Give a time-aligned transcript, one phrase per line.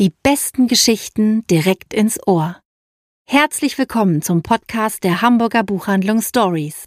[0.00, 2.56] Die besten Geschichten direkt ins Ohr.
[3.28, 6.86] Herzlich willkommen zum Podcast der Hamburger Buchhandlung Stories.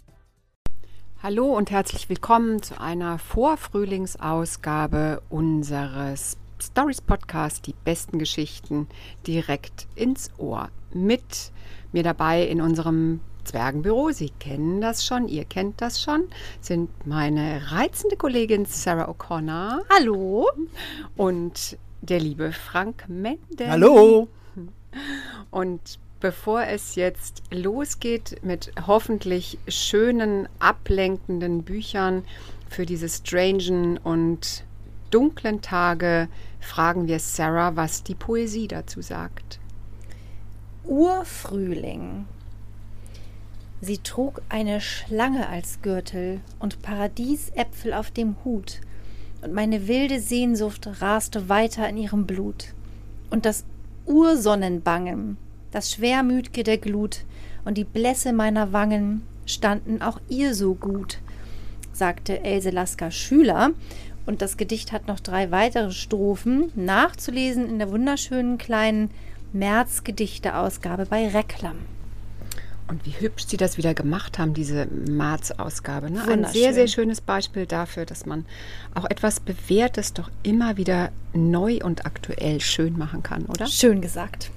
[1.22, 8.88] Hallo und herzlich willkommen zu einer Vorfrühlingsausgabe unseres Stories Podcast Die besten Geschichten
[9.28, 10.70] direkt ins Ohr.
[10.92, 11.52] Mit
[11.92, 16.24] mir dabei in unserem Zwergenbüro, Sie kennen das schon, ihr kennt das schon,
[16.60, 19.82] sind meine reizende Kollegin Sarah O'Connor.
[19.88, 20.48] Hallo.
[21.16, 23.68] Und der liebe Frank Mendel.
[23.70, 24.28] Hallo.
[25.50, 32.24] Und bevor es jetzt losgeht mit hoffentlich schönen, ablenkenden Büchern
[32.68, 34.64] für diese strangen und
[35.10, 36.28] dunklen Tage,
[36.60, 39.60] fragen wir Sarah, was die Poesie dazu sagt.
[40.84, 42.26] Urfrühling.
[43.80, 48.80] Sie trug eine Schlange als Gürtel und Paradiesäpfel auf dem Hut,
[49.44, 52.72] und meine wilde Sehnsucht raste weiter in ihrem Blut.
[53.30, 53.64] Und das
[54.06, 55.36] Ursonnenbangen,
[55.70, 57.24] das Schwermütge der Glut
[57.64, 61.18] und die Blässe meiner Wangen standen auch ihr so gut,
[61.92, 63.70] sagte Else Lasker Schüler.
[64.26, 69.10] Und das Gedicht hat noch drei weitere Strophen, nachzulesen in der wunderschönen kleinen
[69.52, 71.76] März-Gedichte-Ausgabe bei Reklam.
[72.86, 76.10] Und wie hübsch Sie das wieder gemacht haben, diese März-Ausgabe.
[76.10, 76.22] Ne?
[76.28, 78.44] Ein sehr, sehr schönes Beispiel dafür, dass man
[78.94, 83.66] auch etwas Bewährtes doch immer wieder neu und aktuell schön machen kann, oder?
[83.66, 84.50] Schön gesagt.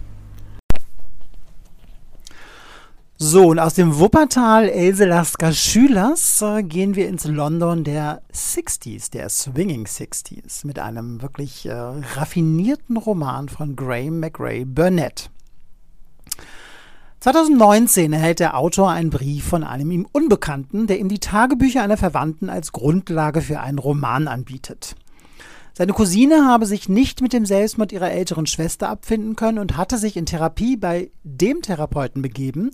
[3.19, 9.09] So, und aus dem Wuppertal Else Lasker Schülers äh, gehen wir ins London der 60s,
[9.09, 15.31] der Swinging 60s, mit einem wirklich äh, raffinierten Roman von Graham McRae Burnett.
[17.19, 21.97] 2019 erhält der Autor einen Brief von einem ihm Unbekannten, der ihm die Tagebücher einer
[21.97, 24.95] Verwandten als Grundlage für einen Roman anbietet.
[25.73, 29.99] Seine Cousine habe sich nicht mit dem Selbstmord ihrer älteren Schwester abfinden können und hatte
[29.99, 32.71] sich in Therapie bei dem Therapeuten begeben,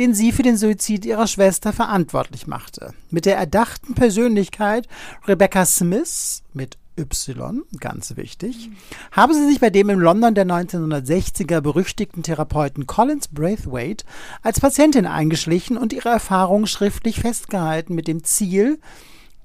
[0.00, 2.92] den sie für den Suizid ihrer Schwester verantwortlich machte.
[3.08, 4.88] Mit der erdachten Persönlichkeit
[5.28, 8.70] Rebecca Smith mit Y, ganz wichtig,
[9.12, 14.04] habe sie sich bei dem im London der 1960er berüchtigten Therapeuten Collins Braithwaite
[14.42, 18.78] als Patientin eingeschlichen und ihre Erfahrungen schriftlich festgehalten mit dem Ziel,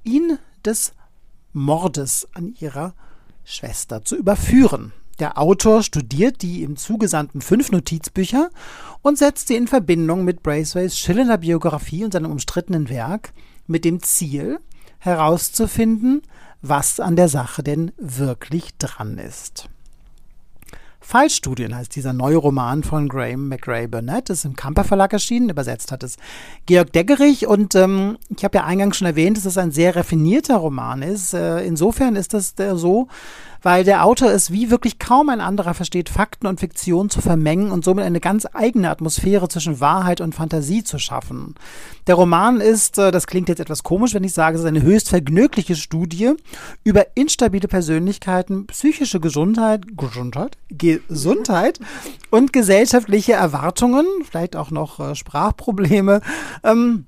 [0.03, 0.93] ihn des
[1.53, 2.93] Mordes an ihrer
[3.43, 4.91] Schwester zu überführen.
[5.19, 8.49] Der Autor studiert die ihm zugesandten fünf Notizbücher
[9.01, 13.31] und setzt sie in Verbindung mit Braithwaites schillernder Biografie und seinem umstrittenen Werk
[13.65, 14.59] mit dem Ziel,
[14.99, 16.21] herauszufinden,
[16.61, 19.69] was an der Sache denn wirklich dran ist.
[21.05, 25.91] Fallstudien heißt dieser neue Roman von Graham McRae Burnett, ist im Kamper Verlag erschienen, übersetzt
[25.91, 26.17] hat es
[26.65, 30.55] Georg Deggerich und ähm, ich habe ja eingangs schon erwähnt, dass es ein sehr raffinierter
[30.55, 31.35] Roman ist.
[31.35, 33.07] Äh, insofern ist das so,
[33.65, 37.71] weil der Autor es wie wirklich kaum ein anderer versteht, Fakten und Fiktion zu vermengen
[37.71, 41.55] und somit eine ganz eigene Atmosphäre zwischen Wahrheit und Fantasie zu schaffen.
[42.05, 44.83] Der Roman ist, äh, das klingt jetzt etwas komisch, wenn ich sage, es ist eine
[44.83, 46.33] höchst vergnügliche Studie
[46.83, 51.79] über instabile Persönlichkeiten, psychische Gesundheit, Gesundheit, Gesundheit
[52.29, 56.21] und gesellschaftliche Erwartungen, vielleicht auch noch äh, Sprachprobleme.
[56.63, 57.07] Ähm,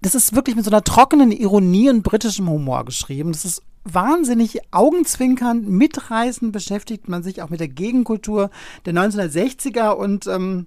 [0.00, 3.30] das ist wirklich mit so einer trockenen Ironie und britischem Humor geschrieben.
[3.30, 3.62] Das ist
[3.94, 8.50] wahnsinnig augenzwinkernd, mitreißend beschäftigt man sich auch mit der Gegenkultur
[8.84, 10.66] der 1960er und ähm,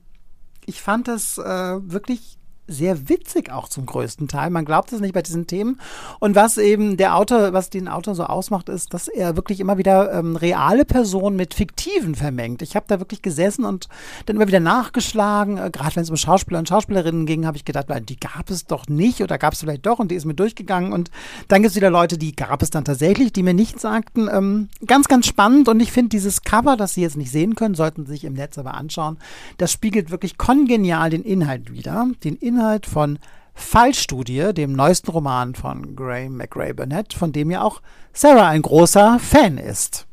[0.65, 2.37] ich fand das äh, wirklich
[2.67, 4.49] sehr witzig auch zum größten Teil.
[4.49, 5.79] Man glaubt es nicht bei diesen Themen.
[6.19, 9.77] Und was eben der Autor, was den Autor so ausmacht, ist, dass er wirklich immer
[9.77, 12.61] wieder ähm, reale Personen mit fiktiven vermengt.
[12.61, 13.87] Ich habe da wirklich gesessen und
[14.25, 15.57] dann immer wieder nachgeschlagen.
[15.57, 18.65] Äh, Gerade wenn es um Schauspieler und Schauspielerinnen ging, habe ich gedacht, die gab es
[18.65, 20.93] doch nicht oder gab es vielleicht doch und die ist mir durchgegangen.
[20.93, 21.11] Und
[21.47, 24.29] dann gibt es wieder Leute, die gab es dann tatsächlich, die mir nichts sagten.
[24.31, 25.67] Ähm, ganz, ganz spannend.
[25.67, 28.33] Und ich finde dieses Cover, das Sie jetzt nicht sehen können, sollten Sie sich im
[28.33, 29.17] Netz aber anschauen.
[29.57, 32.07] Das spiegelt wirklich kongenial den Inhalt wieder.
[32.23, 33.17] Den Inhalt Inhalt von
[33.53, 37.81] Fallstudie, dem neuesten Roman von Graham McRae Burnett, von dem ja auch
[38.13, 40.07] Sarah ein großer Fan ist.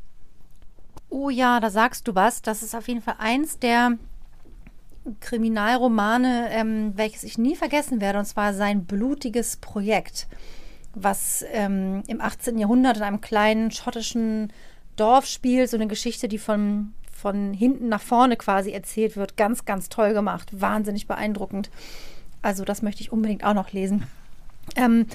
[1.09, 2.41] Oh ja, da sagst du was.
[2.41, 3.97] Das ist auf jeden Fall eins der
[5.19, 10.27] Kriminalromane, ähm, welches ich nie vergessen werde, und zwar sein blutiges Projekt,
[10.93, 12.57] was ähm, im 18.
[12.57, 14.53] Jahrhundert in einem kleinen schottischen
[14.95, 15.69] Dorf spielt.
[15.69, 19.35] So eine Geschichte, die von, von hinten nach vorne quasi erzählt wird.
[19.35, 20.49] Ganz, ganz toll gemacht.
[20.51, 21.69] Wahnsinnig beeindruckend.
[22.41, 24.03] Also das möchte ich unbedingt auch noch lesen.
[24.75, 25.05] Ähm,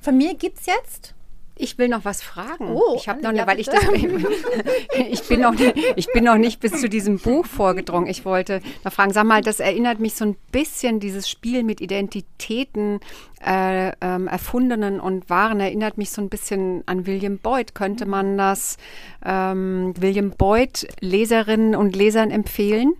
[0.00, 1.14] von mir gibt es jetzt
[1.58, 2.70] Ich will noch was fragen.
[2.70, 3.82] Oh, ich habe noch, ja, weil ich das,
[5.10, 8.08] ich bin noch, nicht, ich bin noch nicht bis zu diesem Buch vorgedrungen.
[8.08, 11.80] Ich wollte noch fragen, sag mal, das erinnert mich so ein bisschen dieses Spiel mit
[11.80, 13.00] Identitäten,
[13.44, 17.74] äh, ähm, erfundenen und wahren, erinnert mich so ein bisschen an William Boyd.
[17.74, 18.76] Könnte man das
[19.24, 22.94] ähm, William Boyd Leserinnen und Lesern empfehlen?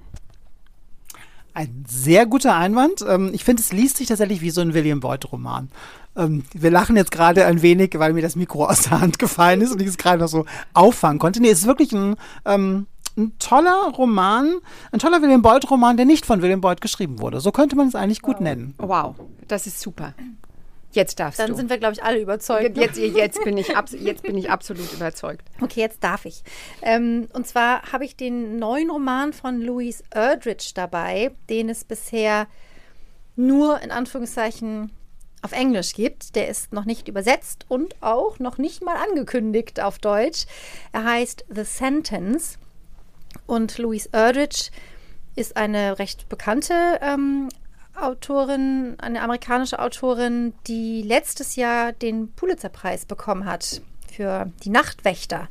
[1.57, 3.03] Ein sehr guter Einwand.
[3.09, 5.71] Ähm, ich finde, es liest sich tatsächlich wie so ein William Boyd-Roman.
[6.15, 9.63] Ähm, wir lachen jetzt gerade ein wenig, weil mir das Mikro aus der Hand gefallen
[9.63, 10.45] ist und ich es gerade noch so
[10.75, 11.41] auffangen konnte.
[11.41, 12.87] Nee, es ist wirklich ein, ähm,
[13.17, 14.57] ein toller Roman,
[14.93, 17.41] ein toller William Boyd-Roman, der nicht von William Boyd geschrieben wurde.
[17.41, 18.75] So könnte man es eigentlich gut nennen.
[18.77, 19.15] Wow,
[19.49, 20.13] das ist super.
[20.97, 21.57] Jetzt darfst Dann du.
[21.57, 22.75] sind wir, glaube ich, alle überzeugt.
[22.75, 22.83] ne?
[22.83, 23.69] jetzt, jetzt, bin ich
[24.01, 25.43] jetzt bin ich absolut überzeugt.
[25.61, 26.43] Okay, jetzt darf ich.
[26.81, 32.47] Ähm, und zwar habe ich den neuen Roman von Louise Erdrich dabei, den es bisher
[33.37, 34.91] nur in Anführungszeichen
[35.43, 36.35] auf Englisch gibt.
[36.35, 40.47] Der ist noch nicht übersetzt und auch noch nicht mal angekündigt auf Deutsch.
[40.93, 42.59] Er heißt The Sentence
[43.47, 44.71] und Louise Erdrich
[45.35, 47.49] ist eine recht bekannte ähm,
[47.97, 53.83] Autorin, eine amerikanische Autorin, die letztes Jahr den Pulitzerpreis bekommen hat
[54.13, 55.49] für die Nachtwächter.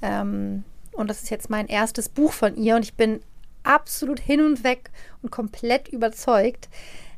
[0.00, 3.20] Ähm, und das ist jetzt mein erstes Buch von ihr und ich bin
[3.62, 4.90] absolut hin und weg
[5.22, 6.68] und komplett überzeugt.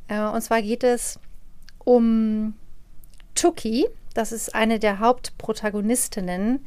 [0.08, 1.18] Äh, und zwar geht es
[1.84, 2.54] um
[3.34, 3.86] Tuki.
[4.14, 6.64] Das ist eine der Hauptprotagonistinnen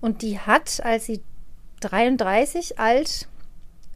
[0.00, 1.22] und die hat, als sie
[1.80, 3.28] 33 alt,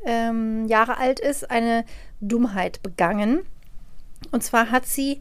[0.04, 1.84] ähm, Jahre alt ist, eine
[2.22, 3.40] Dummheit begangen.
[4.30, 5.20] Und zwar hat sie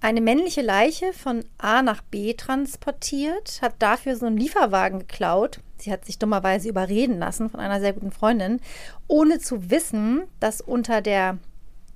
[0.00, 5.60] eine männliche Leiche von A nach B transportiert, hat dafür so einen Lieferwagen geklaut.
[5.78, 8.60] Sie hat sich dummerweise überreden lassen von einer sehr guten Freundin,
[9.08, 11.38] ohne zu wissen, dass unter der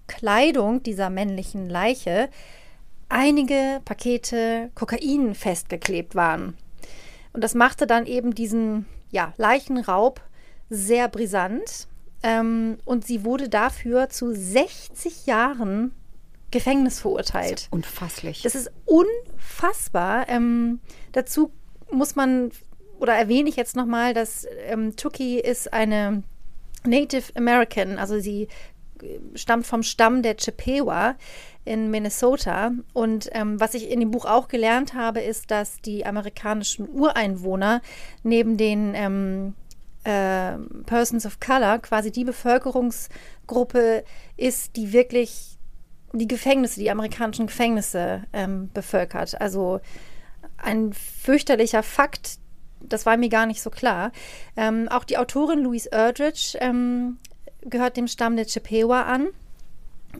[0.06, 2.28] Kleidung dieser männlichen Leiche
[3.08, 6.56] einige Pakete Kokain festgeklebt waren.
[7.32, 10.20] Und das machte dann eben diesen ja, Leichenraub
[10.68, 11.86] sehr brisant.
[12.22, 15.92] Ähm, und sie wurde dafür zu 60 Jahren
[16.50, 17.68] Gefängnis verurteilt.
[17.70, 18.42] Unfasslich.
[18.42, 20.28] Das ist unfassbar.
[20.28, 20.80] Ähm,
[21.12, 21.52] dazu
[21.90, 22.50] muss man,
[22.98, 26.22] oder erwähne ich jetzt nochmal, dass ähm, Tuki ist eine
[26.84, 28.48] Native American, also sie
[29.02, 31.16] äh, stammt vom Stamm der Chippewa
[31.64, 32.72] in Minnesota.
[32.92, 37.80] Und ähm, was ich in dem Buch auch gelernt habe, ist, dass die amerikanischen Ureinwohner
[38.22, 39.54] neben den ähm,
[40.04, 40.52] äh,
[40.86, 44.04] Persons of Color quasi die Bevölkerungsgruppe
[44.36, 45.58] ist, die wirklich
[46.12, 49.40] die Gefängnisse, die amerikanischen Gefängnisse ähm, bevölkert.
[49.40, 49.80] Also
[50.56, 52.38] ein fürchterlicher Fakt,
[52.80, 54.12] das war mir gar nicht so klar.
[54.56, 57.18] Ähm, auch die Autorin Louise Erdrich ähm,
[57.62, 59.28] gehört dem Stamm der Chippewa an.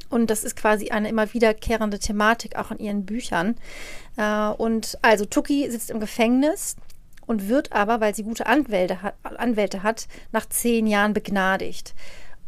[0.08, 3.56] Und das ist quasi eine immer wiederkehrende Thematik auch in ihren Büchern.
[4.16, 6.76] Äh, und also Tuki sitzt im Gefängnis
[7.30, 11.94] und wird aber, weil sie gute Anwälte hat, Anwälte hat, nach zehn Jahren begnadigt.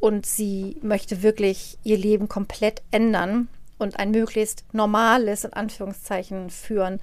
[0.00, 3.46] Und sie möchte wirklich ihr Leben komplett ändern
[3.78, 6.98] und ein möglichst normales, in Anführungszeichen, führen.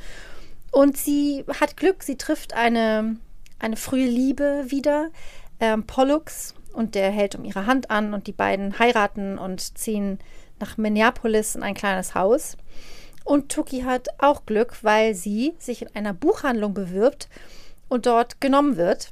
[0.72, 3.16] Und sie hat Glück, sie trifft eine,
[3.60, 5.08] eine frühe Liebe wieder,
[5.62, 10.20] ähm, Pollux, und der hält um ihre Hand an und die beiden heiraten und ziehen
[10.60, 12.58] nach Minneapolis in ein kleines Haus.
[13.24, 17.30] Und Tuki hat auch Glück, weil sie sich in einer Buchhandlung bewirbt
[17.90, 19.12] und dort genommen wird.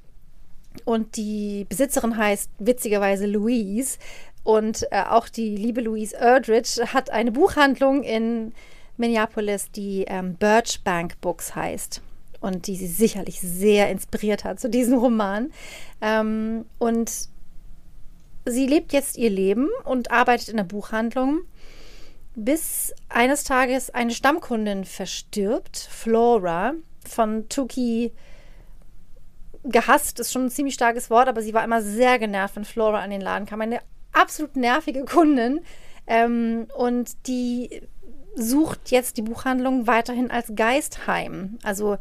[0.85, 3.97] Und die Besitzerin heißt witzigerweise Louise.
[4.43, 8.53] Und äh, auch die liebe Louise Erdrich hat eine Buchhandlung in
[8.95, 12.01] Minneapolis, die ähm, Birch Bank Books heißt.
[12.39, 15.51] Und die sie sicherlich sehr inspiriert hat zu diesem Roman.
[16.01, 17.11] Ähm, und
[18.45, 21.41] sie lebt jetzt ihr Leben und arbeitet in der Buchhandlung,
[22.35, 26.73] bis eines Tages eine Stammkundin verstirbt, Flora,
[27.03, 28.13] von Tuki
[29.63, 33.01] gehasst, ist schon ein ziemlich starkes Wort, aber sie war immer sehr genervt, wenn Flora
[33.01, 33.61] an den Laden kam.
[33.61, 33.79] Eine
[34.13, 35.61] absolut nervige Kundin.
[36.07, 37.81] Ähm, und die
[38.35, 41.57] sucht jetzt die Buchhandlung weiterhin als Geistheim.
[41.63, 41.97] Also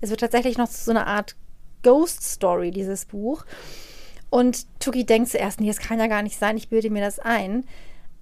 [0.00, 1.34] es wird tatsächlich noch so eine Art
[1.82, 3.44] Ghost Story, dieses Buch.
[4.30, 7.18] Und Tuki denkt zuerst, nee, das kann ja gar nicht sein, ich bilde mir das
[7.18, 7.64] ein.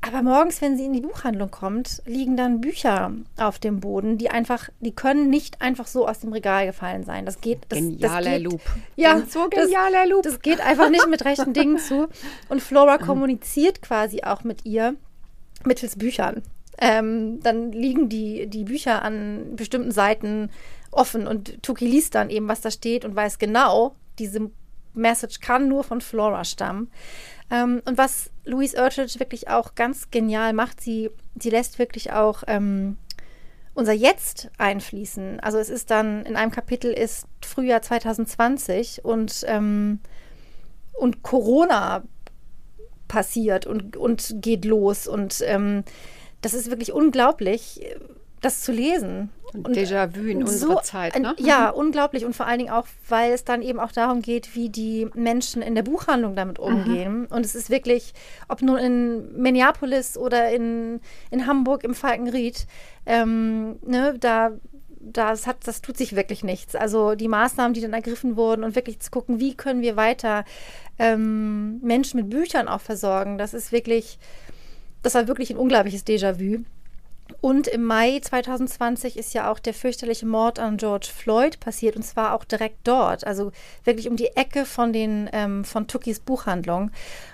[0.03, 4.31] Aber morgens, wenn sie in die Buchhandlung kommt, liegen dann Bücher auf dem Boden, die
[4.31, 7.26] einfach, die können nicht einfach so aus dem Regal gefallen sein.
[7.26, 7.61] Das geht.
[7.71, 8.61] Das, Genialer das geht, Loop.
[8.95, 10.23] Ja, so das- genialer Loop.
[10.23, 12.09] Das geht einfach nicht mit rechten Dingen zu.
[12.49, 14.95] Und Flora kommuniziert quasi auch mit ihr
[15.65, 16.43] mittels Büchern.
[16.79, 20.50] Ähm, dann liegen die, die Bücher an bestimmten Seiten
[20.93, 24.50] offen und Tuki liest dann eben, was da steht und weiß genau, diese
[24.95, 26.91] Message kann nur von Flora stammen.
[27.50, 31.11] Ähm, und was Louise Erdrich wirklich auch ganz genial macht, sie,
[31.41, 32.97] sie lässt wirklich auch ähm,
[33.75, 35.41] unser Jetzt einfließen.
[35.41, 40.00] Also es ist dann, in einem Kapitel ist Frühjahr 2020 und, ähm,
[40.95, 42.03] und Corona
[43.07, 45.07] passiert und, und geht los.
[45.07, 45.85] Und ähm,
[46.41, 47.81] das ist wirklich unglaublich,
[48.47, 49.31] das zu lesen.
[49.53, 51.35] Déjà-vu in so, unserer Zeit, ne?
[51.38, 51.81] Ja, mhm.
[51.81, 52.25] unglaublich.
[52.25, 55.62] Und vor allen Dingen auch, weil es dann eben auch darum geht, wie die Menschen
[55.62, 56.65] in der Buchhandlung damit mhm.
[56.65, 57.19] umgehen.
[57.21, 57.26] Mhm.
[57.31, 58.12] Und es ist wirklich,
[58.49, 61.00] ob nun in Minneapolis oder in,
[61.31, 62.67] in Hamburg im Falkenried,
[63.07, 64.53] ähm, ne, da
[65.00, 66.75] das, hat, das tut sich wirklich nichts.
[66.75, 70.45] Also die Maßnahmen, die dann ergriffen wurden und wirklich zu gucken, wie können wir weiter
[70.99, 74.19] ähm, Menschen mit Büchern auch versorgen, das ist wirklich,
[75.03, 76.65] das war wirklich ein unglaubliches Déjà-vu.
[77.40, 82.02] Und im Mai 2020 ist ja auch der fürchterliche Mord an George Floyd passiert und
[82.02, 83.52] zwar auch direkt dort, also
[83.85, 86.90] wirklich um die Ecke von den ähm, von Tukis Buchhandlung.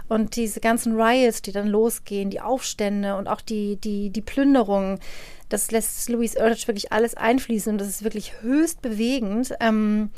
[0.09, 4.99] Und diese ganzen Riots, die dann losgehen, die Aufstände und auch die die die Plünderungen,
[5.49, 10.11] das lässt Louise Erdrich wirklich alles einfließen und das ist wirklich höchst bewegend, ähm,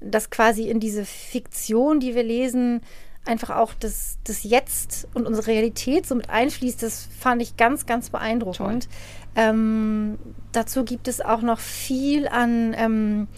[0.00, 2.80] dass quasi in diese Fiktion, die wir lesen,
[3.28, 7.86] einfach auch das, das Jetzt und unsere Realität so mit einfließt, das fand ich ganz,
[7.86, 8.88] ganz beeindruckend.
[9.36, 10.18] Ähm,
[10.52, 13.28] dazu gibt es auch noch viel an ähm,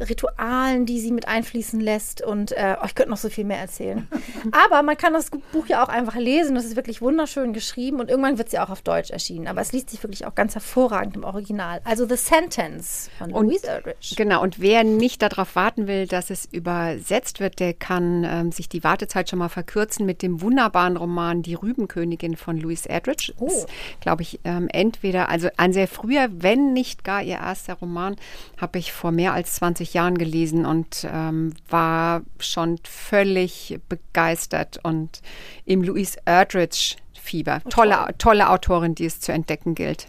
[0.00, 2.22] Ritualen, die sie mit einfließen lässt.
[2.22, 4.08] Und äh, oh, ich könnte noch so viel mehr erzählen.
[4.52, 6.54] Aber man kann das Buch ja auch einfach lesen.
[6.54, 9.46] Das ist wirklich wunderschön geschrieben und irgendwann wird sie auch auf Deutsch erschienen.
[9.46, 11.80] Aber es liest sich wirklich auch ganz hervorragend im Original.
[11.84, 14.14] Also The Sentence von und, Louise Erdrich.
[14.16, 18.68] Genau, und wer nicht darauf warten will, dass es übersetzt wird, der kann ähm, sich
[18.68, 23.34] die Wartezeit schon mal verkürzen mit dem wunderbaren Roman Die Rübenkönigin von Louise Erdrich.
[23.38, 23.66] Oh.
[24.00, 28.16] Glaube ich, ähm, entweder, also ein sehr früher, wenn nicht gar ihr erster Roman,
[28.56, 34.80] habe ich vor mehr als 20 20 Jahren gelesen und ähm, war schon völlig begeistert
[34.82, 35.20] und
[35.64, 37.60] im Louise Erdrich Fieber.
[37.64, 40.06] Oh, tolle, tolle Autorin, die es zu entdecken gilt.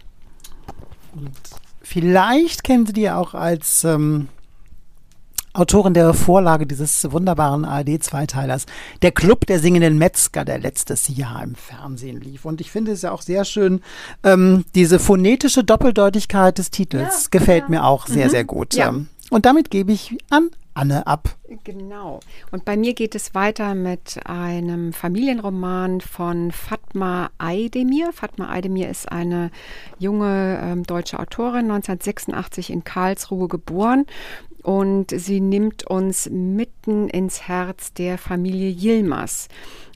[1.14, 1.30] Und
[1.82, 4.28] vielleicht kennen Sie die auch als ähm,
[5.52, 8.64] Autorin der Vorlage dieses wunderbaren ARD-Zweiteilers,
[9.02, 12.46] Der Club der singenden Metzger, der letztes Jahr im Fernsehen lief.
[12.46, 13.82] Und ich finde es ja auch sehr schön,
[14.24, 17.68] ähm, diese phonetische Doppeldeutigkeit des Titels ja, gefällt ja.
[17.68, 18.30] mir auch sehr, mhm.
[18.30, 18.74] sehr gut.
[18.74, 18.88] Ja.
[18.88, 21.36] Ähm, und damit gebe ich an Anne ab.
[21.64, 22.20] Genau.
[22.50, 28.12] Und bei mir geht es weiter mit einem Familienroman von Fatma Aydemir.
[28.12, 29.50] Fatma Aydemir ist eine
[29.98, 34.06] junge ähm, deutsche Autorin, 1986 in Karlsruhe geboren.
[34.62, 39.48] Und sie nimmt uns mitten ins Herz der Familie Yilmaz.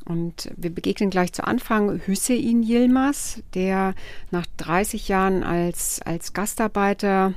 [0.05, 3.95] Und wir begegnen gleich zu Anfang Hüseyin Yilmaz, der
[4.31, 7.35] nach 30 Jahren als, als Gastarbeiter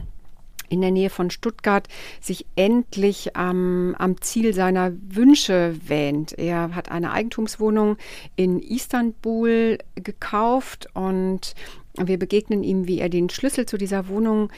[0.70, 1.88] in der Nähe von Stuttgart
[2.22, 6.38] sich endlich am, am Ziel seiner Wünsche wähnt.
[6.38, 7.98] Er hat eine Eigentumswohnung
[8.36, 11.56] in Istanbul gekauft und
[11.98, 14.50] wir begegnen ihm, wie er den Schlüssel zu dieser Wohnung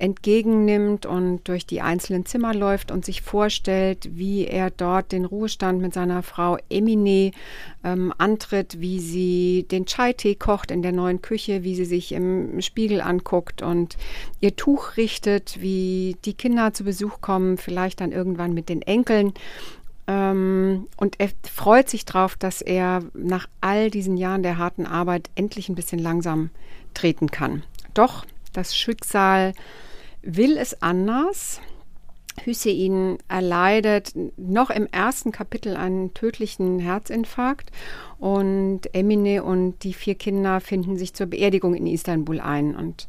[0.00, 5.80] entgegennimmt und durch die einzelnen Zimmer läuft und sich vorstellt, wie er dort den Ruhestand
[5.80, 7.32] mit seiner Frau Emine
[7.82, 12.60] ähm, antritt, wie sie den Chai-Tee kocht in der neuen Küche, wie sie sich im
[12.60, 13.96] Spiegel anguckt und
[14.40, 19.32] ihr Tuch richtet, wie die Kinder zu Besuch kommen, vielleicht dann irgendwann mit den Enkeln.
[20.06, 25.30] Ähm, und er freut sich darauf, dass er nach all diesen Jahren der harten Arbeit
[25.34, 26.50] endlich ein bisschen langsam
[26.94, 27.62] treten kann.
[27.94, 29.54] Doch das Schicksal
[30.22, 31.60] will es anders.
[32.44, 37.70] Hüseyin erleidet noch im ersten Kapitel einen tödlichen Herzinfarkt
[38.20, 42.76] und Emine und die vier Kinder finden sich zur Beerdigung in Istanbul ein.
[42.76, 43.08] Und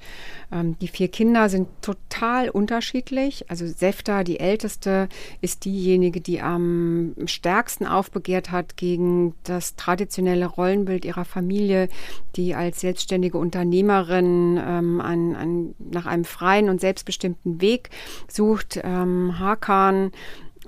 [0.53, 3.49] ähm, die vier Kinder sind total unterschiedlich.
[3.49, 5.09] Also Sefta, die älteste,
[5.41, 11.89] ist diejenige, die am stärksten aufbegehrt hat gegen das traditionelle Rollenbild ihrer Familie,
[12.37, 17.89] die als selbstständige Unternehmerin ähm, ein, ein, nach einem freien und selbstbestimmten Weg
[18.29, 18.79] sucht.
[18.81, 20.11] Ähm, Hakan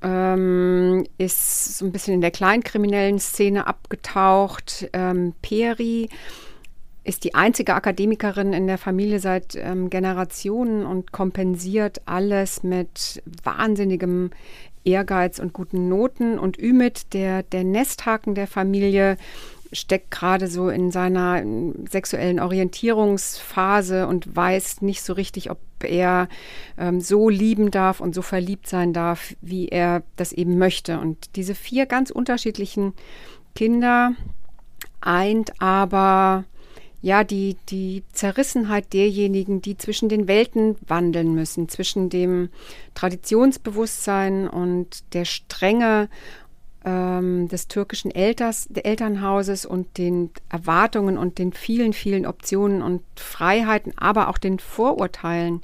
[0.04, 4.90] ähm, ist so ein bisschen in der kleinkriminellen Szene abgetaucht.
[4.94, 6.10] Ähm, Peri
[7.04, 14.32] ist die einzige Akademikerin in der Familie seit ähm, Generationen und kompensiert alles mit wahnsinnigem
[14.86, 16.40] Ehrgeiz und guten Noten.
[16.40, 19.18] Und Ümit, der, der Nesthaken der Familie,
[19.74, 21.44] steckt gerade so in seiner
[21.90, 26.30] sexuellen Orientierungsphase und weiß nicht so richtig, ob er
[26.78, 31.00] ähm, so lieben darf und so verliebt sein darf, wie er das eben möchte.
[31.00, 32.94] Und diese vier ganz unterschiedlichen
[33.56, 34.14] Kinder
[35.02, 36.46] eint aber
[37.04, 42.48] ja, die, die Zerrissenheit derjenigen, die zwischen den Welten wandeln müssen, zwischen dem
[42.94, 46.08] Traditionsbewusstsein und der Strenge
[46.86, 53.94] ähm, des türkischen Elters, Elternhauses und den Erwartungen und den vielen, vielen Optionen und Freiheiten,
[53.98, 55.62] aber auch den Vorurteilen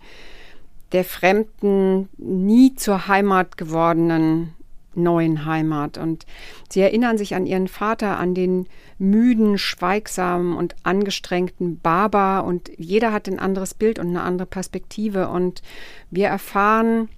[0.92, 4.56] der fremden, nie zur Heimat gewordenen
[4.96, 5.98] neuen Heimat.
[5.98, 6.26] Und
[6.70, 12.40] sie erinnern sich an ihren Vater, an den müden, schweigsamen und angestrengten Baba.
[12.40, 15.30] Und jeder hat ein anderes Bild und eine andere Perspektive.
[15.30, 15.62] Und
[16.10, 17.10] wir erfahren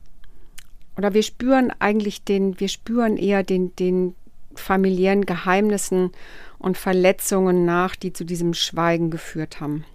[0.98, 4.15] oder wir spüren eigentlich den, wir spüren eher den, den
[4.55, 6.12] familiären Geheimnissen
[6.60, 9.86] und Verletzungen nach, die zu diesem Schweigen geführt haben.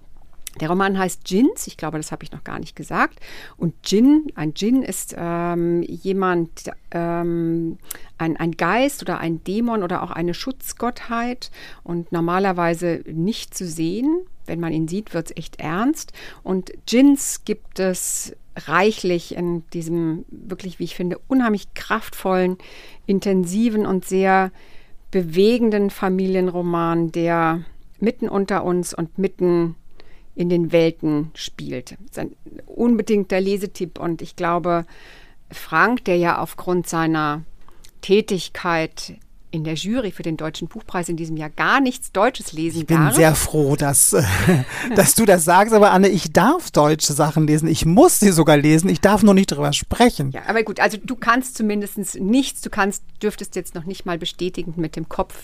[0.60, 3.20] Der Roman heißt Djinns, ich glaube, das habe ich noch gar nicht gesagt.
[3.58, 7.76] Und Djinn, ein Djinn ist ähm, jemand, ähm,
[8.16, 11.50] ein, ein Geist oder ein Dämon oder auch eine Schutzgottheit
[11.82, 14.26] und normalerweise nicht zu sehen.
[14.46, 16.12] Wenn man ihn sieht, wird es echt ernst.
[16.42, 22.56] Und Djinns gibt es reichlich in diesem wirklich, wie ich finde, unheimlich kraftvollen,
[23.06, 24.50] intensiven und sehr
[25.10, 27.64] bewegenden Familienroman, der
[28.00, 29.76] mitten unter uns und mitten
[30.34, 31.92] in den Welten spielt.
[31.92, 32.36] Das ist ein
[32.66, 34.84] unbedingter Lesetipp und ich glaube,
[35.50, 37.42] Frank, der ja aufgrund seiner
[38.02, 39.14] Tätigkeit
[39.56, 42.86] in der Jury für den Deutschen Buchpreis in diesem Jahr gar nichts Deutsches lesen Ich
[42.86, 43.16] bin darf.
[43.16, 44.14] sehr froh, dass,
[44.94, 47.66] dass du das sagst, aber Anne, ich darf deutsche Sachen lesen.
[47.68, 48.88] Ich muss sie sogar lesen.
[48.88, 50.30] Ich darf nur nicht darüber sprechen.
[50.30, 54.18] Ja, aber gut, also du kannst zumindest nichts, du kannst, dürftest jetzt noch nicht mal
[54.18, 55.34] bestätigend mit dem Kopf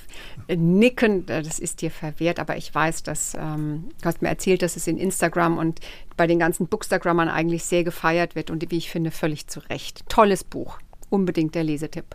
[0.46, 4.28] äh, nicken, äh, das ist dir verwehrt, aber ich weiß, dass, ähm, du hast mir
[4.28, 5.80] erzählt, dass es in Instagram und
[6.16, 10.04] bei den ganzen Bookstagrammern eigentlich sehr gefeiert wird und wie ich finde, völlig zu Recht.
[10.08, 10.78] Tolles Buch,
[11.08, 12.14] unbedingt der Lesetipp.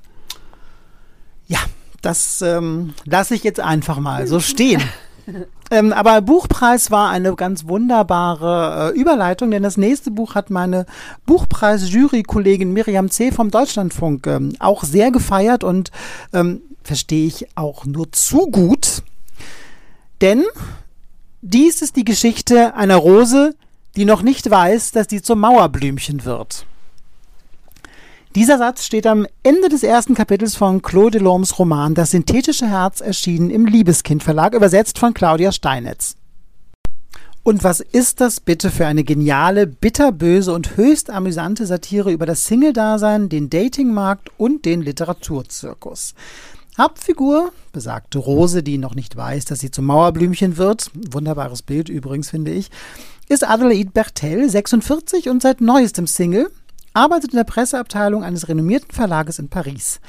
[1.47, 1.59] Ja,
[2.01, 4.81] das ähm, lasse ich jetzt einfach mal so stehen.
[5.71, 10.85] ähm, aber Buchpreis war eine ganz wunderbare äh, Überleitung, denn das nächste Buch hat meine
[11.25, 13.31] Buchpreis-Jury-Kollegin Miriam C.
[13.31, 15.91] vom Deutschlandfunk ähm, auch sehr gefeiert und
[16.33, 19.03] ähm, verstehe ich auch nur zu gut.
[20.21, 20.43] Denn
[21.41, 23.55] dies ist die Geschichte einer Rose,
[23.95, 26.65] die noch nicht weiß, dass sie zum Mauerblümchen wird.
[28.35, 33.01] Dieser Satz steht am Ende des ersten Kapitels von Claude Delormes Roman Das synthetische Herz
[33.01, 36.15] erschienen im Liebeskind Verlag, übersetzt von Claudia Steinitz.
[37.41, 42.45] Und was ist das bitte für eine geniale, bitterböse und höchst amüsante Satire über das
[42.45, 46.13] Single-Dasein, den Datingmarkt und den Literaturzirkus?
[46.77, 52.29] Hauptfigur, besagte Rose, die noch nicht weiß, dass sie zum Mauerblümchen wird, wunderbares Bild übrigens,
[52.29, 52.69] finde ich,
[53.29, 56.51] ist Adelaide Bertel, 46 und seit neuestem Single,
[56.93, 59.99] arbeitet in der Presseabteilung eines renommierten Verlages in Paris.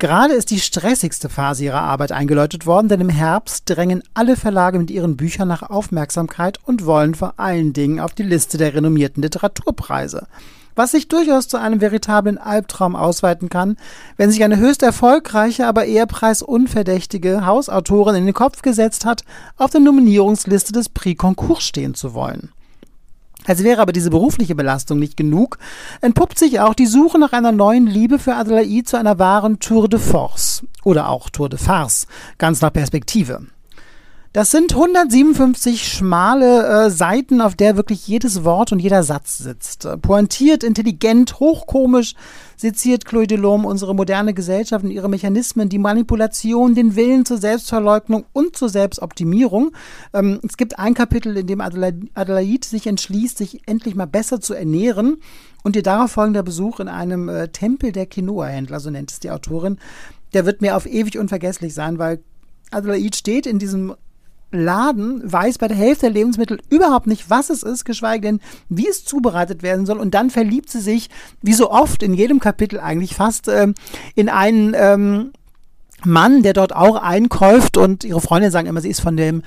[0.00, 4.78] Gerade ist die stressigste Phase ihrer Arbeit eingeläutet worden, denn im Herbst drängen alle Verlage
[4.78, 9.22] mit ihren Büchern nach Aufmerksamkeit und wollen vor allen Dingen auf die Liste der renommierten
[9.22, 10.26] Literaturpreise.
[10.74, 13.76] Was sich durchaus zu einem veritablen Albtraum ausweiten kann,
[14.16, 19.22] wenn sich eine höchst erfolgreiche, aber eher preisunverdächtige Hausautorin in den Kopf gesetzt hat,
[19.58, 22.52] auf der Nominierungsliste des Prix Concours stehen zu wollen.
[23.46, 25.58] Als wäre aber diese berufliche Belastung nicht genug,
[26.00, 29.88] entpuppt sich auch die Suche nach einer neuen Liebe für Adelaide zu einer wahren Tour
[29.88, 32.06] de Force oder auch Tour de Farce,
[32.38, 33.42] ganz nach Perspektive.
[34.32, 39.88] Das sind 157 schmale äh, Seiten, auf der wirklich jedes Wort und jeder Satz sitzt.
[40.02, 42.14] Pointiert, intelligent, hochkomisch
[42.60, 48.26] seziert Chloe Delhomme unsere moderne Gesellschaft und ihre Mechanismen, die Manipulation, den Willen zur Selbstverleugnung
[48.34, 49.72] und zur Selbstoptimierung.
[50.12, 54.52] Ähm, es gibt ein Kapitel, in dem Adelaide sich entschließt, sich endlich mal besser zu
[54.52, 55.22] ernähren
[55.62, 59.30] und ihr darauf folgender Besuch in einem äh, Tempel der Quinoa-Händler, so nennt es die
[59.30, 59.78] Autorin,
[60.34, 62.20] der wird mir auf ewig unvergesslich sein, weil
[62.70, 63.94] Adelaide steht in diesem
[64.52, 68.88] Laden weiß bei der Hälfte der Lebensmittel überhaupt nicht, was es ist, geschweige denn, wie
[68.88, 69.98] es zubereitet werden soll.
[69.98, 71.08] Und dann verliebt sie sich,
[71.42, 73.74] wie so oft in jedem Kapitel eigentlich fast, ähm,
[74.14, 75.32] in einen ähm,
[76.04, 79.42] Mann, der dort auch einkäuft und ihre Freundinnen sagen immer, sie ist von dem,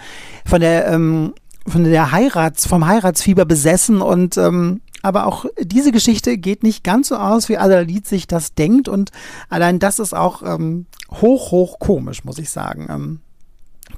[0.46, 1.34] von der, ähm,
[1.68, 7.10] von der Heirats, vom Heiratsfieber besessen und ähm, aber auch diese Geschichte geht nicht ganz
[7.10, 9.12] so aus, wie Adelaide sich das denkt und
[9.50, 12.88] allein das ist auch ähm, hoch, hoch komisch, muss ich sagen.
[12.90, 13.20] Ähm,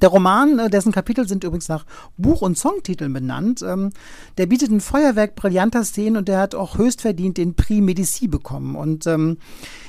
[0.00, 1.84] der Roman, äh, dessen Kapitel sind übrigens nach
[2.16, 3.90] Buch- und Songtiteln benannt, ähm,
[4.38, 8.28] der bietet ein Feuerwerk brillanter Szenen und der hat auch höchst verdient den Prix Medici
[8.28, 8.76] bekommen.
[8.76, 9.38] Und ähm,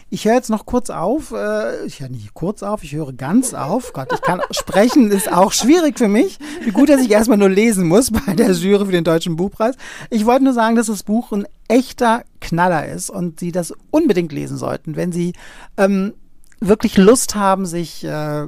[0.09, 1.31] ich höre jetzt noch kurz auf.
[1.31, 3.91] Äh, ich höre nicht kurz auf, ich höre ganz auf.
[3.93, 6.39] Gott, ich kann sprechen, ist auch schwierig für mich.
[6.63, 9.75] Wie gut, dass ich erstmal nur lesen muss bei der Jury für den Deutschen Buchpreis.
[10.09, 14.31] Ich wollte nur sagen, dass das Buch ein echter Knaller ist und Sie das unbedingt
[14.31, 15.33] lesen sollten, wenn Sie
[15.75, 16.13] ähm,
[16.61, 18.47] wirklich Lust haben, sich äh,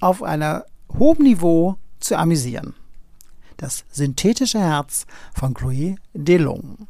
[0.00, 0.64] auf einer
[0.98, 2.74] hohem Niveau zu amüsieren.
[3.56, 6.86] Das synthetische Herz von Chloé Delong.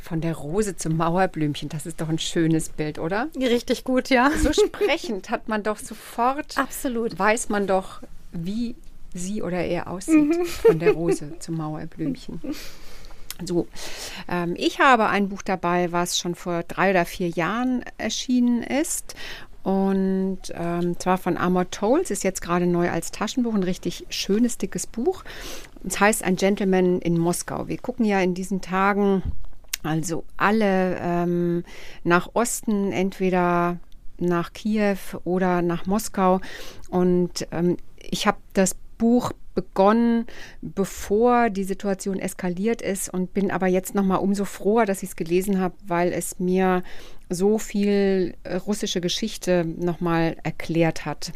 [0.00, 3.28] Von der Rose zum Mauerblümchen, das ist doch ein schönes Bild, oder?
[3.36, 4.30] Richtig gut, ja.
[4.38, 7.18] So sprechend hat man doch sofort, Absolut.
[7.18, 8.74] weiß man doch, wie
[9.12, 10.46] sie oder er aussieht.
[10.46, 12.40] Von der Rose zum Mauerblümchen.
[13.44, 13.66] So,
[14.28, 19.14] ähm, ich habe ein Buch dabei, was schon vor drei oder vier Jahren erschienen ist.
[19.62, 24.58] Und ähm, zwar von Amor Tolls, ist jetzt gerade neu als Taschenbuch, ein richtig schönes,
[24.58, 25.22] dickes Buch.
[25.86, 27.68] Es heißt Ein Gentleman in Moskau.
[27.68, 29.22] Wir gucken ja in diesen Tagen
[29.82, 31.64] also alle ähm,
[32.04, 33.78] nach Osten, entweder
[34.18, 36.40] nach Kiew oder nach Moskau.
[36.88, 40.26] Und ähm, ich habe das Buch begonnen,
[40.60, 45.08] bevor die Situation eskaliert ist und bin aber jetzt noch mal umso froher, dass ich
[45.08, 46.84] es gelesen habe, weil es mir
[47.28, 51.32] so viel äh, russische Geschichte noch mal erklärt hat.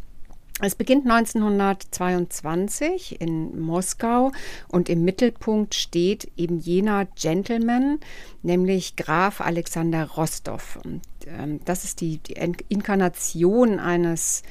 [0.60, 4.30] Es beginnt 1922 in Moskau
[4.68, 7.98] und im Mittelpunkt steht eben jener Gentleman,
[8.42, 10.78] nämlich Graf Alexander Rostov.
[10.84, 12.36] Und, ähm, das ist die, die
[12.68, 14.44] Inkarnation eines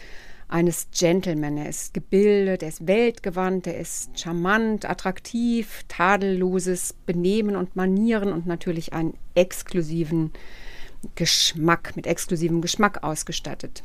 [0.47, 1.58] eines Gentleman.
[1.58, 8.45] Er ist gebildet, er ist weltgewandt, er ist charmant, attraktiv, tadelloses Benehmen und Manieren und
[8.45, 10.31] natürlich einen exklusiven
[11.15, 13.84] Geschmack, mit exklusivem Geschmack ausgestattet.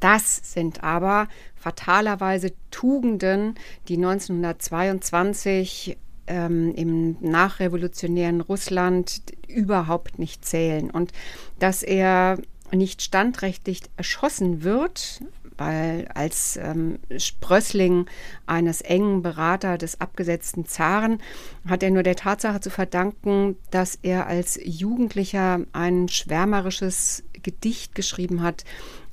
[0.00, 3.54] Das sind aber fatalerweise Tugenden,
[3.86, 5.96] die 1922
[6.26, 10.90] ähm, im nachrevolutionären Russland überhaupt nicht zählen.
[10.90, 11.12] Und
[11.60, 12.38] dass er
[12.72, 15.20] nicht standrechtlich erschossen wird,
[15.58, 18.06] weil als ähm, Sprössling
[18.46, 21.18] eines engen Berater des abgesetzten Zaren
[21.66, 28.42] hat er nur der Tatsache zu verdanken, dass er als Jugendlicher ein schwärmerisches Gedicht geschrieben
[28.42, 28.64] hat,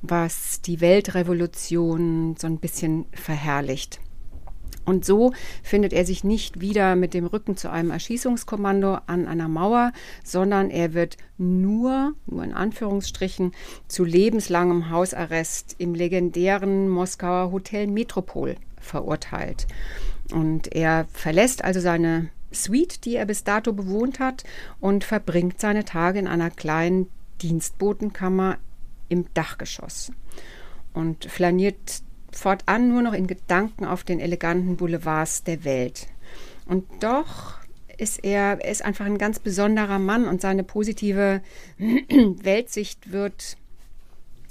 [0.02, 4.00] was die Weltrevolution so ein bisschen verherrlicht.
[4.84, 9.48] Und so findet er sich nicht wieder mit dem Rücken zu einem Erschießungskommando an einer
[9.48, 9.92] Mauer,
[10.24, 13.52] sondern er wird nur, nur in Anführungsstrichen,
[13.88, 19.66] zu lebenslangem Hausarrest im legendären Moskauer Hotel Metropol verurteilt.
[20.32, 24.44] Und er verlässt also seine Suite, die er bis dato bewohnt hat,
[24.80, 27.08] und verbringt seine Tage in einer kleinen
[27.42, 28.58] Dienstbotenkammer
[29.08, 30.12] im Dachgeschoss
[30.92, 36.06] und flaniert fortan nur noch in Gedanken auf den eleganten Boulevards der Welt.
[36.66, 37.58] Und doch
[37.98, 41.42] ist er, er ist einfach ein ganz besonderer Mann und seine positive
[41.78, 43.56] Weltsicht wird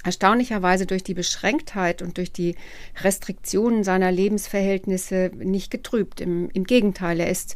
[0.03, 2.55] erstaunlicherweise durch die Beschränktheit und durch die
[3.01, 6.21] Restriktionen seiner Lebensverhältnisse nicht getrübt.
[6.21, 7.55] Im, im Gegenteil, er ist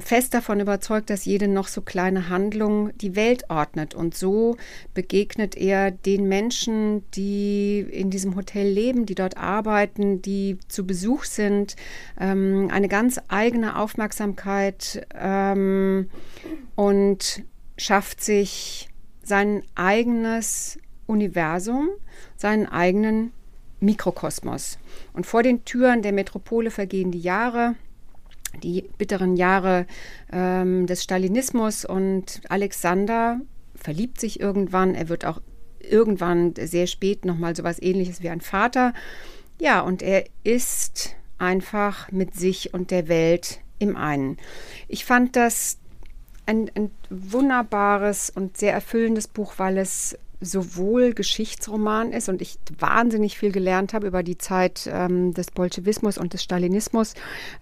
[0.00, 3.94] fest davon überzeugt, dass jede noch so kleine Handlung die Welt ordnet.
[3.94, 4.56] Und so
[4.94, 11.24] begegnet er den Menschen, die in diesem Hotel leben, die dort arbeiten, die zu Besuch
[11.24, 11.76] sind,
[12.18, 16.08] ähm, eine ganz eigene Aufmerksamkeit ähm,
[16.74, 17.44] und
[17.76, 18.88] schafft sich
[19.22, 21.88] sein eigenes Universum,
[22.36, 23.32] seinen eigenen
[23.80, 24.78] Mikrokosmos.
[25.12, 27.74] Und vor den Türen der Metropole vergehen die Jahre
[28.62, 29.86] die bitteren Jahre
[30.32, 33.40] ähm, des Stalinismus und Alexander
[33.74, 34.94] verliebt sich irgendwann.
[34.94, 35.40] Er wird auch
[35.80, 38.92] irgendwann sehr spät nochmal so was ähnliches wie ein Vater.
[39.60, 44.38] Ja, und er ist einfach mit sich und der Welt im einen.
[44.88, 45.78] Ich fand das
[46.46, 53.38] ein, ein wunderbares und sehr erfüllendes Buch, weil es sowohl Geschichtsroman ist und ich wahnsinnig
[53.38, 57.14] viel gelernt habe über die Zeit ähm, des Bolschewismus und des Stalinismus,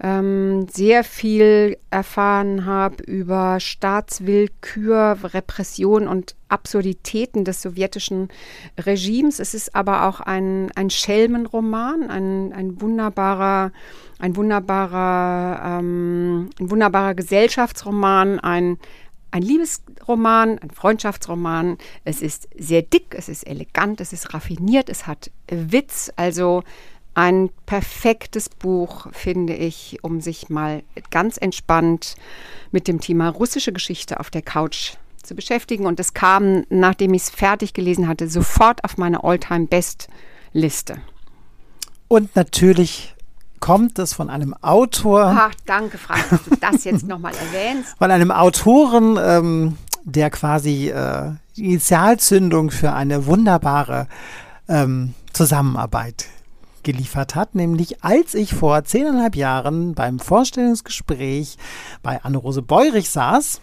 [0.03, 8.29] ähm, sehr viel erfahren habe über Staatswillkür, Repression und Absurditäten des sowjetischen
[8.79, 9.39] Regimes.
[9.39, 13.73] Es ist aber auch ein, ein Schelmenroman, ein, ein wunderbarer,
[14.19, 18.79] ein wunderbarer, ähm, ein wunderbarer Gesellschaftsroman, ein,
[19.31, 21.79] ein Liebesroman, ein Freundschaftsroman.
[22.05, 26.13] Es ist sehr dick, es ist elegant, es ist raffiniert, es hat Witz.
[26.17, 26.63] Also
[27.15, 32.17] ein perfektes Buch, finde ich, um sich mal ganz entspannt
[32.71, 35.87] mit dem Thema russische Geschichte auf der Couch zu beschäftigen.
[35.87, 41.03] Und es kam, nachdem ich es fertig gelesen hatte, sofort auf meine All-Time-Best-Liste.
[42.09, 43.15] Und natürlich
[43.61, 45.35] kommt es von einem Autor.
[45.37, 47.95] Ach, danke, Frank, dass du das jetzt nochmal erwähnst.
[47.99, 54.09] Von einem Autoren, ähm, der quasi äh, die Initialzündung für eine wunderbare
[54.69, 56.27] ähm, Zusammenarbeit
[56.83, 61.59] geliefert hat, nämlich als ich vor zehneinhalb Jahren beim Vorstellungsgespräch
[62.03, 63.61] bei Anne-Rose Beurich saß.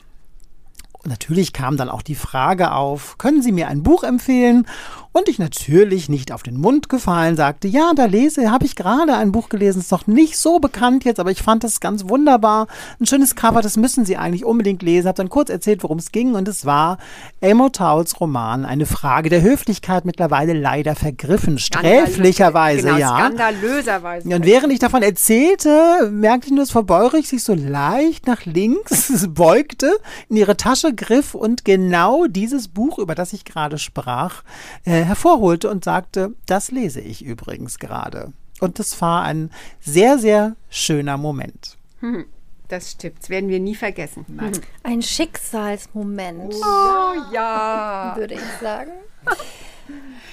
[1.04, 4.68] Und natürlich kam dann auch die Frage auf, können Sie mir ein Buch empfehlen?
[5.18, 9.16] Und ich natürlich nicht auf den Mund gefallen sagte, ja, da lese, habe ich gerade
[9.16, 12.68] ein Buch gelesen, ist noch nicht so bekannt jetzt, aber ich fand das ganz wunderbar.
[13.00, 15.08] Ein schönes Cover, das müssen Sie eigentlich unbedingt lesen.
[15.08, 17.00] Habe dann kurz erzählt, worum es ging und es war
[17.42, 23.18] Elmo Towles Roman, eine Frage der Höflichkeit, mittlerweile leider vergriffen, sträflicherweise, genau, ja.
[23.18, 24.30] Skandalöserweise.
[24.30, 28.46] Und während ich davon erzählte, merkte ich nur, dass Frau Beurich sich so leicht nach
[28.46, 29.98] links beugte,
[30.30, 34.44] in ihre Tasche griff und genau dieses Buch, über das ich gerade sprach,
[34.86, 38.34] äh, hervorholte und sagte, das lese ich übrigens gerade.
[38.60, 41.78] Und das war ein sehr, sehr schöner Moment.
[42.00, 42.26] Hm,
[42.68, 44.26] das stimmt, das werden wir nie vergessen.
[44.28, 44.52] Nein.
[44.84, 48.14] Ein Schicksalsmoment, Oh ja.
[48.18, 48.92] würde ich sagen.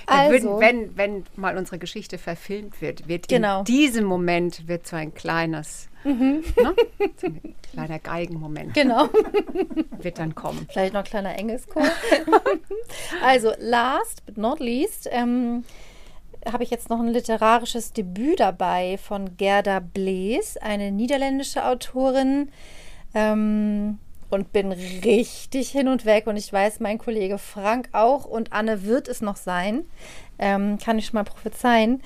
[0.06, 3.60] Also, wenn, wenn mal unsere Geschichte verfilmt wird, wird Genau.
[3.60, 6.42] in diesem Moment wird so ein kleines, ne?
[7.16, 9.08] so ein kleiner Geigenmoment genau.
[9.98, 10.66] wird dann kommen.
[10.70, 11.82] Vielleicht noch ein kleiner Engelschor.
[13.22, 15.64] also, last but not least, ähm,
[16.50, 22.50] habe ich jetzt noch ein literarisches Debüt dabei von Gerda Blees, eine niederländische Autorin.
[23.14, 23.98] Ähm,
[24.34, 26.26] und bin richtig hin und weg.
[26.26, 29.84] Und ich weiß, mein Kollege Frank auch und Anne wird es noch sein.
[30.38, 32.02] Ähm, kann ich schon mal prophezeien.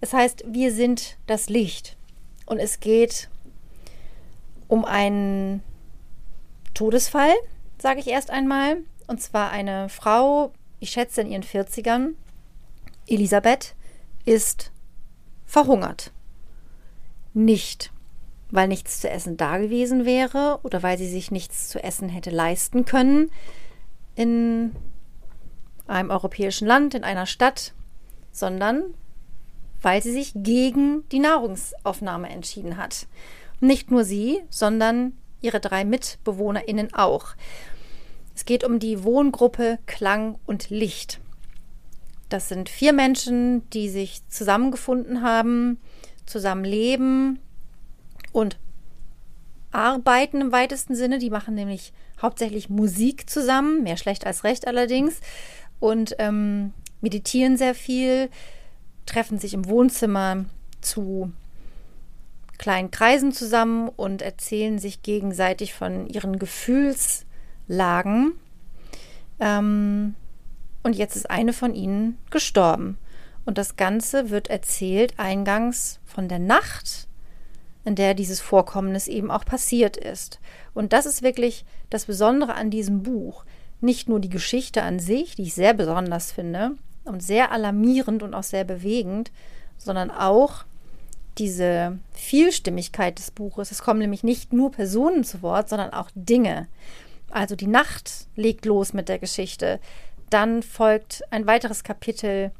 [0.00, 1.96] Es heißt, wir sind das Licht.
[2.46, 3.28] Und es geht
[4.68, 5.62] um einen
[6.74, 7.34] Todesfall,
[7.78, 8.78] sage ich erst einmal.
[9.06, 12.14] Und zwar eine Frau, ich schätze in ihren 40ern,
[13.06, 13.74] Elisabeth,
[14.24, 14.72] ist
[15.44, 16.12] verhungert.
[17.34, 17.91] Nicht,
[18.52, 22.30] weil nichts zu essen da gewesen wäre oder weil sie sich nichts zu essen hätte
[22.30, 23.30] leisten können
[24.14, 24.76] in
[25.88, 27.72] einem europäischen Land, in einer Stadt,
[28.30, 28.94] sondern
[29.80, 33.06] weil sie sich gegen die Nahrungsaufnahme entschieden hat.
[33.60, 37.28] Nicht nur sie, sondern ihre drei MitbewohnerInnen auch.
[38.34, 41.20] Es geht um die Wohngruppe Klang und Licht.
[42.28, 45.80] Das sind vier Menschen, die sich zusammengefunden haben,
[46.26, 47.40] zusammen leben
[48.32, 48.58] und
[49.70, 51.18] arbeiten im weitesten Sinne.
[51.18, 55.20] Die machen nämlich hauptsächlich Musik zusammen, mehr schlecht als recht allerdings,
[55.80, 58.28] und ähm, meditieren sehr viel,
[59.06, 60.44] treffen sich im Wohnzimmer
[60.80, 61.32] zu
[62.58, 68.34] kleinen Kreisen zusammen und erzählen sich gegenseitig von ihren Gefühlslagen.
[69.40, 70.14] Ähm,
[70.84, 72.98] und jetzt ist eine von ihnen gestorben.
[73.44, 77.08] Und das Ganze wird erzählt eingangs von der Nacht,
[77.84, 80.40] in der dieses Vorkommnis eben auch passiert ist.
[80.74, 83.44] Und das ist wirklich das Besondere an diesem Buch.
[83.80, 86.72] Nicht nur die Geschichte an sich, die ich sehr besonders finde
[87.04, 89.32] und sehr alarmierend und auch sehr bewegend,
[89.76, 90.64] sondern auch
[91.38, 93.70] diese Vielstimmigkeit des Buches.
[93.70, 96.68] Es kommen nämlich nicht nur Personen zu Wort, sondern auch Dinge.
[97.30, 99.80] Also die Nacht legt los mit der Geschichte.
[100.30, 102.52] Dann folgt ein weiteres Kapitel,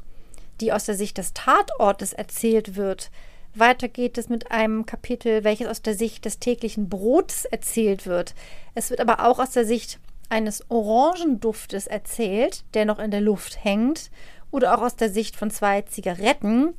[0.61, 3.11] die aus der Sicht des Tatortes erzählt wird.
[3.55, 8.35] Weiter geht es mit einem Kapitel, welches aus der Sicht des täglichen Brots erzählt wird.
[8.75, 9.99] Es wird aber auch aus der Sicht
[10.31, 14.11] eines Orangenduftes erzählt, der noch in der Luft hängt,
[14.51, 16.75] oder auch aus der Sicht von zwei Zigaretten.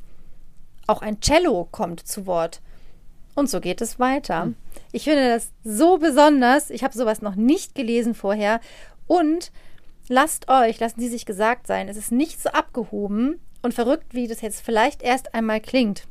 [0.87, 2.61] Auch ein Cello kommt zu Wort.
[3.35, 4.53] Und so geht es weiter.
[4.91, 6.69] Ich finde das so besonders.
[6.69, 8.59] Ich habe sowas noch nicht gelesen vorher.
[9.07, 9.51] Und
[10.07, 14.27] lasst euch, lassen Sie sich gesagt sein, es ist nicht so abgehoben und verrückt, wie
[14.27, 16.07] das jetzt vielleicht erst einmal klingt.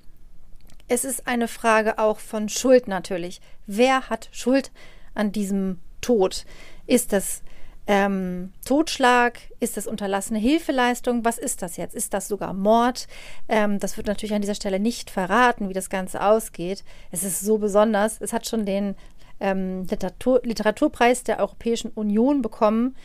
[0.94, 3.40] Es ist eine Frage auch von Schuld natürlich.
[3.66, 4.70] Wer hat Schuld
[5.14, 6.44] an diesem Tod?
[6.86, 7.40] Ist das
[7.86, 9.38] ähm, Totschlag?
[9.58, 11.24] Ist das unterlassene Hilfeleistung?
[11.24, 11.94] Was ist das jetzt?
[11.94, 13.08] Ist das sogar Mord?
[13.48, 16.84] Ähm, das wird natürlich an dieser Stelle nicht verraten, wie das Ganze ausgeht.
[17.10, 18.20] Es ist so besonders.
[18.20, 18.94] Es hat schon den
[19.40, 22.96] ähm, Literatur Literaturpreis der Europäischen Union bekommen.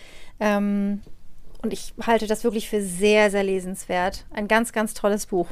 [0.42, 1.04] Ähm,
[1.62, 4.26] und ich halte das wirklich für sehr, sehr lesenswert.
[4.30, 5.48] Ein ganz, ganz tolles Buch.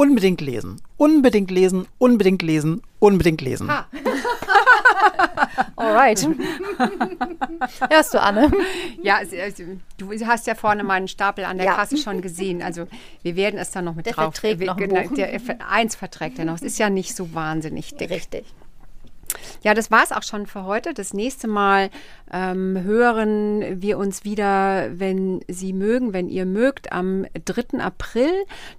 [0.00, 0.80] Unbedingt lesen.
[0.96, 3.70] Unbedingt lesen, unbedingt lesen, unbedingt lesen.
[3.70, 3.86] Ha.
[5.76, 6.26] Alright.
[7.90, 8.50] Hörst du, Anne?
[9.02, 9.36] Ja, also,
[9.98, 11.74] du hast ja vorne meinen Stapel an der Ja.
[11.74, 12.62] Kasse schon gesehen.
[12.62, 12.86] Also
[13.22, 14.32] wir werden es dann noch mit Der drauf.
[14.34, 15.14] verträgt wir- noch ein genau, Buch.
[15.16, 15.38] der,
[15.70, 16.54] eins verträgt er noch.
[16.54, 18.08] Es ist ja nicht so wahnsinnig dick.
[18.08, 18.46] Richtig.
[19.62, 20.94] Ja, das war es auch schon für heute.
[20.94, 21.90] Das nächste Mal
[22.32, 27.80] ähm, hören wir uns wieder, wenn Sie mögen, wenn ihr mögt, am 3.
[27.80, 28.30] April.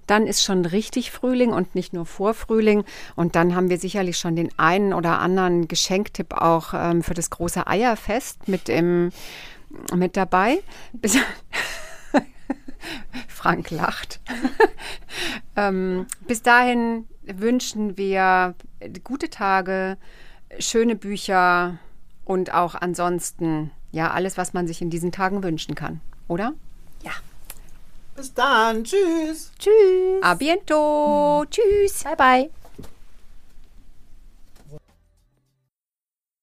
[0.06, 2.84] Dann ist schon richtig Frühling und nicht nur Vorfrühling.
[3.16, 7.30] Und dann haben wir sicherlich schon den einen oder anderen Geschenktipp auch ähm, für das
[7.30, 9.10] große Eierfest mit, im,
[9.94, 10.58] mit dabei.
[10.92, 11.16] Bis
[13.28, 14.20] Frank lacht.
[15.56, 18.54] ähm, bis dahin wünschen wir
[19.04, 19.96] gute Tage,
[20.58, 21.78] schöne Bücher
[22.24, 26.54] und auch ansonsten ja alles, was man sich in diesen Tagen wünschen kann, oder?
[27.02, 27.12] Ja.
[28.16, 28.84] Bis dann.
[28.84, 29.52] Tschüss.
[29.58, 30.22] Tschüss.
[30.22, 31.44] A biento.
[31.50, 32.04] Tschüss.
[32.04, 32.50] Bye bye.